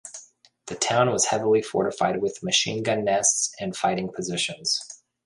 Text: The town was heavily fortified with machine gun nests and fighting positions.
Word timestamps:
The 0.65 0.73
town 0.73 1.11
was 1.11 1.25
heavily 1.25 1.61
fortified 1.61 2.23
with 2.23 2.41
machine 2.41 2.81
gun 2.81 3.05
nests 3.05 3.53
and 3.59 3.75
fighting 3.77 4.11
positions. 4.11 4.79